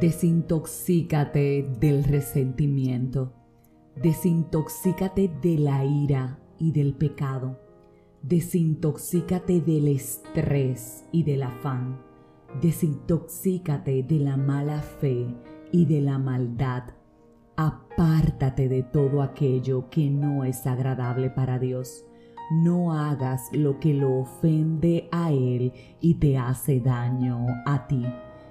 Desintoxícate 0.00 1.70
del 1.78 2.02
resentimiento. 2.02 3.32
Desintoxícate 3.94 5.30
de 5.40 5.56
la 5.56 5.84
ira 5.84 6.40
y 6.58 6.72
del 6.72 6.94
pecado. 6.94 7.60
Desintoxícate 8.20 9.60
del 9.60 9.86
estrés 9.86 11.04
y 11.12 11.22
del 11.22 11.44
afán. 11.44 12.00
Desintoxícate 12.60 14.02
de 14.02 14.18
la 14.18 14.36
mala 14.36 14.82
fe 14.82 15.28
y 15.70 15.84
de 15.84 16.00
la 16.00 16.18
maldad. 16.18 16.84
Apártate 17.54 18.68
de 18.68 18.82
todo 18.82 19.22
aquello 19.22 19.90
que 19.90 20.10
no 20.10 20.42
es 20.42 20.66
agradable 20.66 21.30
para 21.30 21.60
Dios. 21.60 22.04
No 22.50 22.92
hagas 22.92 23.48
lo 23.52 23.78
que 23.78 23.94
lo 23.94 24.18
ofende 24.18 25.08
a 25.12 25.30
Él 25.30 25.72
y 26.00 26.14
te 26.14 26.36
hace 26.36 26.80
daño 26.80 27.46
a 27.64 27.86
ti. 27.86 28.04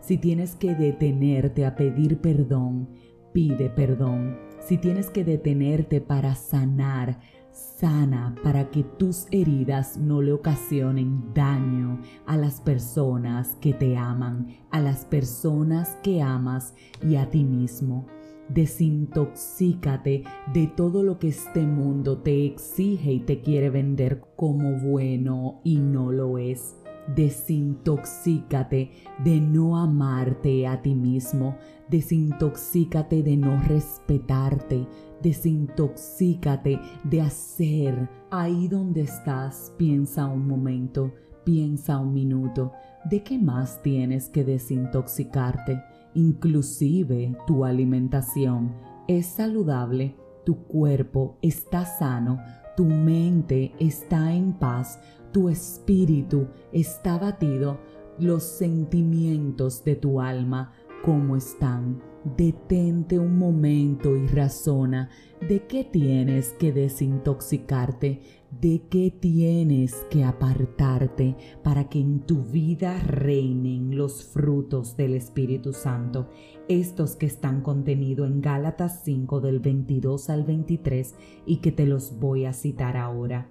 Si 0.00 0.18
tienes 0.18 0.54
que 0.54 0.74
detenerte 0.74 1.66
a 1.66 1.76
pedir 1.76 2.20
perdón, 2.20 2.88
pide 3.32 3.68
perdón. 3.70 4.38
Si 4.60 4.78
tienes 4.78 5.10
que 5.10 5.24
detenerte 5.24 6.00
para 6.00 6.34
sanar, 6.34 7.20
sana 7.52 8.34
para 8.42 8.70
que 8.70 8.82
tus 8.82 9.26
heridas 9.30 9.96
no 9.96 10.22
le 10.22 10.32
ocasionen 10.32 11.32
daño 11.34 12.00
a 12.26 12.36
las 12.36 12.60
personas 12.60 13.56
que 13.60 13.72
te 13.72 13.96
aman, 13.96 14.48
a 14.70 14.80
las 14.80 15.04
personas 15.04 15.96
que 16.02 16.22
amas 16.22 16.74
y 17.06 17.16
a 17.16 17.28
ti 17.30 17.44
mismo. 17.44 18.06
Desintoxícate 18.48 20.24
de 20.54 20.66
todo 20.68 21.02
lo 21.02 21.18
que 21.18 21.28
este 21.28 21.66
mundo 21.66 22.18
te 22.18 22.46
exige 22.46 23.12
y 23.12 23.20
te 23.20 23.42
quiere 23.42 23.68
vender 23.68 24.22
como 24.36 24.78
bueno 24.78 25.60
y 25.64 25.78
no 25.78 26.10
lo 26.10 26.38
es. 26.38 26.77
Desintoxícate 27.14 28.90
de 29.24 29.40
no 29.40 29.76
amarte 29.76 30.66
a 30.66 30.80
ti 30.82 30.94
mismo. 30.94 31.56
Desintoxícate 31.88 33.22
de 33.22 33.36
no 33.36 33.60
respetarte. 33.62 34.86
Desintoxícate 35.22 36.78
de 37.04 37.20
hacer. 37.20 38.08
Ahí 38.30 38.68
donde 38.68 39.02
estás, 39.02 39.72
piensa 39.78 40.26
un 40.26 40.46
momento, 40.46 41.12
piensa 41.44 41.98
un 41.98 42.12
minuto. 42.12 42.72
¿De 43.04 43.22
qué 43.22 43.38
más 43.38 43.82
tienes 43.82 44.28
que 44.28 44.44
desintoxicarte? 44.44 45.82
Inclusive 46.14 47.36
tu 47.46 47.64
alimentación 47.64 48.74
es 49.06 49.26
saludable, 49.26 50.14
tu 50.44 50.56
cuerpo 50.64 51.38
está 51.40 51.84
sano, 51.84 52.38
tu 52.76 52.84
mente 52.84 53.72
está 53.78 54.32
en 54.32 54.52
paz, 54.52 55.00
tu 55.32 55.48
espíritu 55.48 56.48
está 56.72 57.18
batido, 57.18 57.78
los 58.18 58.42
sentimientos 58.42 59.84
de 59.84 59.96
tu 59.96 60.20
alma, 60.20 60.72
¿cómo 61.04 61.36
están? 61.36 62.02
Detente 62.36 63.18
un 63.18 63.38
momento 63.38 64.16
y 64.16 64.26
razona 64.26 65.08
de 65.40 65.66
qué 65.66 65.84
tienes 65.84 66.52
que 66.58 66.72
desintoxicarte, 66.72 68.22
de 68.60 68.82
qué 68.90 69.10
tienes 69.10 69.94
que 70.10 70.24
apartarte 70.24 71.36
para 71.62 71.88
que 71.88 72.00
en 72.00 72.20
tu 72.20 72.42
vida 72.42 72.98
reinen 73.00 73.96
los 73.96 74.24
frutos 74.24 74.96
del 74.96 75.14
Espíritu 75.14 75.72
Santo, 75.72 76.28
estos 76.68 77.14
que 77.14 77.26
están 77.26 77.62
contenidos 77.62 78.28
en 78.28 78.40
Gálatas 78.40 79.02
5 79.04 79.40
del 79.40 79.60
22 79.60 80.28
al 80.28 80.44
23 80.44 81.14
y 81.46 81.58
que 81.58 81.70
te 81.70 81.86
los 81.86 82.18
voy 82.18 82.46
a 82.46 82.52
citar 82.52 82.96
ahora. 82.96 83.48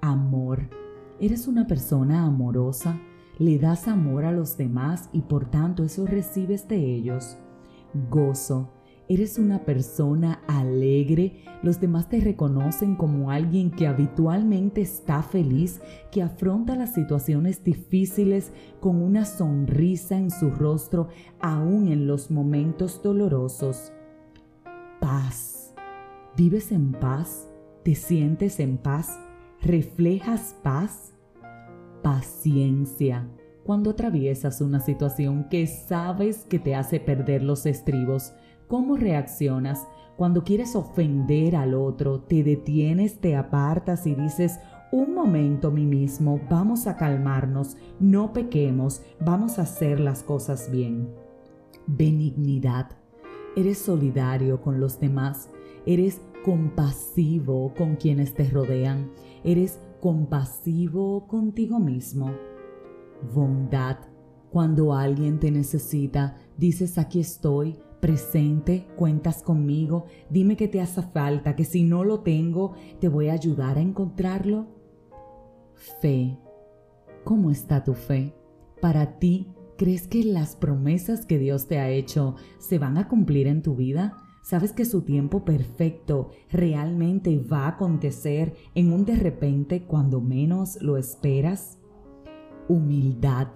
Amor. 0.00 0.87
¿Eres 1.20 1.48
una 1.48 1.66
persona 1.66 2.24
amorosa? 2.24 3.00
¿Le 3.38 3.58
das 3.58 3.88
amor 3.88 4.24
a 4.24 4.32
los 4.32 4.56
demás 4.56 5.10
y 5.12 5.22
por 5.22 5.50
tanto 5.50 5.84
eso 5.84 6.06
recibes 6.06 6.68
de 6.68 6.76
ellos? 6.76 7.36
Gozo 8.10 8.70
Eres 9.10 9.38
una 9.38 9.64
persona 9.64 10.42
alegre, 10.46 11.42
los 11.62 11.80
demás 11.80 12.10
te 12.10 12.20
reconocen 12.20 12.94
como 12.94 13.30
alguien 13.30 13.70
que 13.70 13.86
habitualmente 13.86 14.82
está 14.82 15.22
feliz, 15.22 15.80
que 16.12 16.22
afronta 16.22 16.76
las 16.76 16.92
situaciones 16.92 17.64
difíciles 17.64 18.52
con 18.80 19.00
una 19.00 19.24
sonrisa 19.24 20.18
en 20.18 20.30
su 20.30 20.50
rostro, 20.50 21.08
aún 21.40 21.88
en 21.88 22.06
los 22.06 22.30
momentos 22.30 23.02
dolorosos. 23.02 23.92
Paz. 25.00 25.74
¿Vives 26.36 26.70
en 26.70 26.92
paz? 26.92 27.48
¿Te 27.84 27.94
sientes 27.94 28.60
en 28.60 28.76
paz? 28.76 29.18
¿Reflejas 29.62 30.56
paz? 30.62 31.14
Paciencia. 32.02 33.28
Cuando 33.64 33.90
atraviesas 33.90 34.60
una 34.60 34.80
situación 34.80 35.48
que 35.50 35.66
sabes 35.66 36.44
que 36.44 36.58
te 36.58 36.74
hace 36.74 37.00
perder 37.00 37.42
los 37.42 37.66
estribos, 37.66 38.32
¿Cómo 38.68 38.96
reaccionas 38.98 39.88
cuando 40.16 40.44
quieres 40.44 40.76
ofender 40.76 41.56
al 41.56 41.72
otro? 41.72 42.20
¿Te 42.20 42.42
detienes, 42.42 43.18
te 43.18 43.34
apartas 43.34 44.06
y 44.06 44.14
dices, 44.14 44.60
un 44.92 45.14
momento 45.14 45.70
mí 45.70 45.86
mismo, 45.86 46.38
vamos 46.50 46.86
a 46.86 46.96
calmarnos, 46.96 47.78
no 47.98 48.34
pequemos, 48.34 49.00
vamos 49.20 49.58
a 49.58 49.62
hacer 49.62 50.00
las 50.00 50.22
cosas 50.22 50.70
bien? 50.70 51.08
Benignidad. 51.86 52.90
Eres 53.56 53.78
solidario 53.78 54.60
con 54.60 54.80
los 54.80 55.00
demás, 55.00 55.48
eres 55.86 56.20
compasivo 56.44 57.74
con 57.74 57.96
quienes 57.96 58.34
te 58.34 58.48
rodean, 58.48 59.10
eres 59.44 59.80
compasivo 60.00 61.26
contigo 61.26 61.78
mismo. 61.78 62.32
Bondad. 63.34 63.98
Cuando 64.50 64.94
alguien 64.94 65.38
te 65.38 65.50
necesita, 65.50 66.36
dices 66.56 66.96
aquí 66.96 67.20
estoy, 67.20 67.78
presente, 68.00 68.86
cuentas 68.96 69.42
conmigo, 69.42 70.06
dime 70.30 70.56
que 70.56 70.68
te 70.68 70.80
hace 70.80 71.02
falta, 71.02 71.54
que 71.54 71.64
si 71.64 71.82
no 71.82 72.04
lo 72.04 72.20
tengo, 72.20 72.72
te 73.00 73.08
voy 73.08 73.28
a 73.28 73.34
ayudar 73.34 73.76
a 73.76 73.82
encontrarlo. 73.82 74.68
Fe. 76.00 76.38
¿Cómo 77.24 77.50
está 77.50 77.84
tu 77.84 77.92
fe? 77.92 78.34
Para 78.80 79.18
ti, 79.18 79.52
¿crees 79.76 80.08
que 80.08 80.24
las 80.24 80.56
promesas 80.56 81.26
que 81.26 81.38
Dios 81.38 81.66
te 81.66 81.78
ha 81.78 81.90
hecho 81.90 82.36
se 82.58 82.78
van 82.78 82.96
a 82.96 83.08
cumplir 83.08 83.46
en 83.48 83.62
tu 83.62 83.74
vida? 83.74 84.16
¿Sabes 84.48 84.72
que 84.72 84.86
su 84.86 85.02
tiempo 85.02 85.44
perfecto 85.44 86.30
realmente 86.50 87.38
va 87.38 87.66
a 87.66 87.68
acontecer 87.68 88.54
en 88.74 88.92
un 88.94 89.04
de 89.04 89.14
repente 89.14 89.82
cuando 89.82 90.22
menos 90.22 90.80
lo 90.80 90.96
esperas? 90.96 91.78
Humildad. 92.66 93.48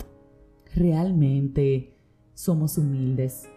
Realmente 0.75 1.97
somos 2.35 2.77
humildes 2.77 3.49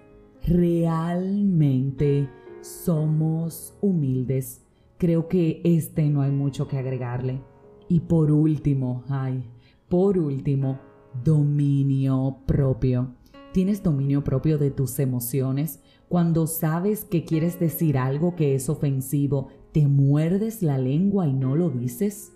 realmente 0.48 2.30
somos 2.62 3.76
humildes. 3.82 4.64
Creo 4.98 5.28
que 5.28 5.62
este 5.64 6.10
no 6.10 6.22
hay 6.22 6.32
mucho 6.32 6.68
que 6.68 6.78
agregarle. 6.78 7.42
Y 7.88 8.02
por 8.02 8.32
último, 8.32 9.04
ay, 9.10 9.44
por 9.90 10.18
último, 10.18 10.80
dominio 11.24 12.38
propio. 12.46 13.16
¿Tienes 13.54 13.84
dominio 13.84 14.24
propio 14.24 14.58
de 14.58 14.72
tus 14.72 15.00
emociones? 15.00 15.82
Cuando 16.10 16.48
sabes 16.48 17.06
que 17.06 17.26
quieres 17.26 17.60
decir 17.60 17.98
algo 17.98 18.36
que 18.36 18.56
es 18.56 18.70
ofensivo, 18.70 19.50
¿te 19.72 19.88
muerdes 19.88 20.62
la 20.62 20.78
lengua 20.78 21.28
y 21.28 21.34
no 21.34 21.56
lo 21.56 21.70
dices? 21.70 22.34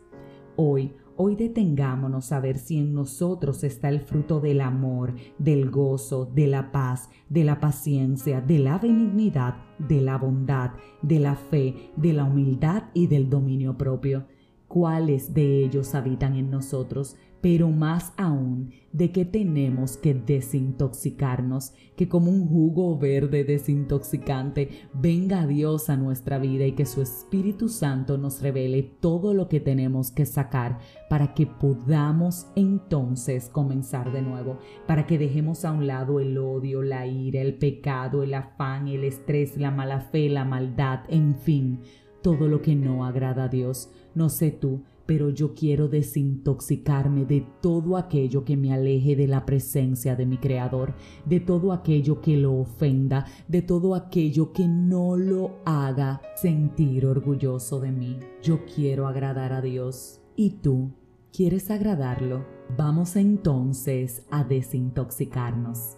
Hoy 0.56 0.94
Hoy 1.22 1.35
detengámonos 1.35 2.31
a 2.31 2.40
ver 2.40 2.57
si 2.57 2.78
en 2.78 2.94
nosotros 2.94 3.66
está 3.66 3.90
el 3.90 4.00
fruto 4.00 4.40
del 4.40 4.62
amor, 4.62 5.16
del 5.38 5.69
gozo, 5.69 6.25
de 6.25 6.47
la 6.47 6.72
paz, 6.72 7.09
de 7.28 7.44
la 7.44 7.59
paciencia, 7.59 8.40
de 8.40 8.57
la 8.57 8.78
benignidad, 8.78 9.56
de 9.80 10.00
la 10.00 10.18
bondad, 10.18 10.72
de 11.01 11.19
la 11.19 11.36
fe, 11.36 11.91
de 11.97 12.13
la 12.13 12.24
humildad 12.24 12.84
y 12.94 13.07
del 13.07 13.30
dominio 13.30 13.78
propio. 13.78 14.28
¿Cuáles 14.69 15.34
de 15.34 15.66
ellos 15.66 15.94
habitan 15.94 16.35
en 16.35 16.50
nosotros? 16.50 17.18
pero 17.41 17.69
más 17.69 18.13
aún 18.18 18.72
de 18.91 19.12
que 19.12 19.24
tenemos 19.24 19.97
que 19.97 20.13
desintoxicarnos, 20.13 21.74
que 21.95 22.10
como 22.10 22.31
un 22.31 22.48
jugo 22.48 22.98
verde 22.98 23.44
desintoxicante 23.44 24.69
venga 24.94 25.45
Dios 25.45 25.89
a 25.89 25.95
nuestra 25.95 26.39
vida 26.39 26.66
y 26.66 26.71
que 26.71 26.86
su 26.86 27.01
Espíritu 27.01 27.69
Santo 27.69 28.18
nos 28.18 28.42
revele 28.42 28.83
todo 29.00 29.33
lo 29.33 29.48
que 29.48 29.60
tenemos 29.60 30.12
que 30.12 30.25
sacar 30.25 30.80
para 31.07 31.33
que 31.33 31.45
podamos 31.45 32.48
entonces 32.56 33.48
comenzar 33.50 34.12
de 34.12 34.21
nuevo, 34.21 34.57
para 34.88 35.06
que 35.06 35.18
dejemos 35.18 35.66
a 35.66 35.71
un 35.71 35.88
lado 35.88 36.19
el 36.19 36.38
odio, 36.38 36.81
la 36.81 37.06
ira, 37.06 37.42
el 37.42 37.56
pecado, 37.56 38.24
el 38.24 38.33
afán, 38.33 38.88
el 38.88 39.04
estrés, 39.04 39.56
la 39.56 39.71
mala 39.71 40.01
fe, 40.01 40.30
la 40.30 40.45
maldad, 40.45 41.01
en 41.10 41.36
fin, 41.36 41.80
todo 42.21 42.48
lo 42.48 42.62
que 42.62 42.75
no 42.75 43.06
agrada 43.06 43.45
a 43.45 43.50
Dios. 43.50 43.92
No 44.15 44.29
sé 44.29 44.51
tú, 44.51 44.81
pero 45.09 45.31
yo 45.31 45.56
quiero 45.56 45.88
desintoxicarme 45.88 47.25
de 47.25 47.44
todo 47.61 47.97
aquello 47.97 48.45
que 48.45 48.56
me 48.56 48.71
aleje 48.71 49.15
de 49.15 49.27
la 49.27 49.44
presencia 49.44 50.15
de 50.15 50.27
mi 50.27 50.38
Creador, 50.38 50.94
de 51.25 51.39
todo 51.39 51.73
aquello 51.73 52.21
que 52.21 52.38
lo 52.38 52.53
ofenda, 52.53 53.25
de 53.47 53.63
todo 53.63 53.95
aquello 53.95 54.53
que 54.53 54.67
no 54.67 55.17
lo 55.17 55.57
haga 55.65 56.21
sentir 56.35 57.07
orgulloso 57.07 57.79
de 57.79 57.91
mí. 57.91 58.19
Yo 58.44 58.65
quiero 58.65 59.07
agradar 59.07 59.51
a 59.51 59.61
Dios. 59.61 60.21
¿Y 60.35 60.51
tú? 60.61 60.91
¿Quieres 61.35 61.71
agradarlo? 61.71 62.45
Vamos 62.77 63.15
entonces 63.15 64.23
a 64.29 64.44
desintoxicarnos. 64.44 65.97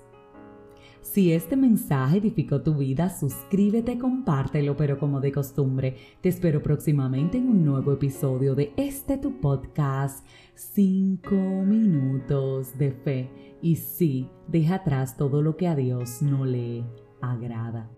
Si 1.01 1.33
este 1.33 1.57
mensaje 1.57 2.19
edificó 2.19 2.61
tu 2.61 2.75
vida, 2.75 3.09
suscríbete, 3.09 3.97
compártelo, 3.97 4.77
pero 4.77 4.99
como 4.99 5.19
de 5.19 5.31
costumbre, 5.31 5.97
te 6.21 6.29
espero 6.29 6.61
próximamente 6.61 7.37
en 7.37 7.49
un 7.49 7.65
nuevo 7.65 7.91
episodio 7.91 8.55
de 8.55 8.71
este 8.77 9.17
tu 9.17 9.41
podcast, 9.41 10.25
5 10.55 11.35
minutos 11.65 12.77
de 12.77 12.91
fe. 12.91 13.57
Y 13.61 13.75
sí, 13.77 14.29
deja 14.47 14.75
atrás 14.75 15.17
todo 15.17 15.41
lo 15.41 15.57
que 15.57 15.67
a 15.67 15.75
Dios 15.75 16.21
no 16.21 16.45
le 16.45 16.83
agrada. 17.19 17.89